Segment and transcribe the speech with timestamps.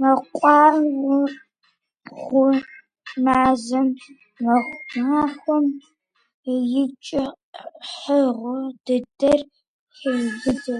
[0.00, 2.48] Мэкъуауэгъуэ
[3.24, 3.88] мазэм
[5.08, 5.66] махуэм
[6.80, 9.40] и кӀыхьыгъуэ дыдэр
[9.96, 10.76] хеубыдэ.